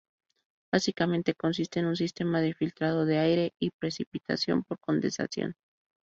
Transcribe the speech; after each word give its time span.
Básicamente, 0.73 1.35
consiste 1.35 1.79
en 1.79 1.85
un 1.85 1.95
sistema 1.95 2.41
de 2.41 2.55
filtrado 2.55 3.05
de 3.05 3.19
aire 3.19 3.53
y 3.59 3.69
precipitación 3.69 4.63
por 4.63 4.79
condensación. 4.79 5.53